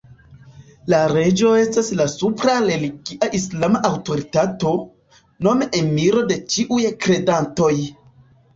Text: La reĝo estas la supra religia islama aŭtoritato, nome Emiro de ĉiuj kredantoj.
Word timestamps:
La 0.93 1.01
reĝo 1.11 1.51
estas 1.63 1.91
la 1.99 2.07
supra 2.13 2.55
religia 2.63 3.29
islama 3.41 3.83
aŭtoritato, 3.91 4.73
nome 5.49 5.71
Emiro 5.83 6.27
de 6.35 6.41
ĉiuj 6.57 6.83
kredantoj. 7.07 7.73